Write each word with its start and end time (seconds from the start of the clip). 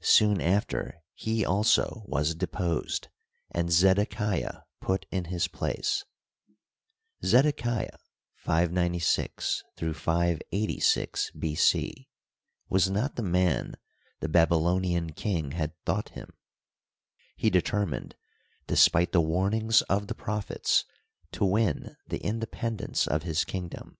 Soon 0.00 0.40
after 0.40 1.04
he 1.14 1.44
also 1.44 2.02
was 2.06 2.34
deposed, 2.34 3.06
and 3.52 3.70
Zedekiah 3.70 4.62
put 4.80 5.06
in 5.12 5.26
his 5.26 5.46
place. 5.46 6.02
Zedekiah 7.24 7.96
(596 8.34 9.62
586 9.76 11.30
B. 11.38 11.54
c.) 11.54 12.08
was 12.68 12.90
not 12.90 13.14
the 13.14 13.22
man 13.22 13.76
the 14.18 14.28
Babylonian 14.28 15.10
king 15.12 15.52
had 15.52 15.80
thought 15.84 16.08
him. 16.08 16.34
He 17.36 17.48
determined, 17.48 18.16
despite 18.66 19.12
the 19.12 19.20
warnings 19.20 19.82
of 19.82 20.08
the 20.08 20.14
prophets, 20.16 20.84
to 21.30 21.44
win 21.44 21.94
the 22.08 22.18
independence 22.18 23.06
of 23.06 23.22
his 23.22 23.44
kingdom. 23.44 23.96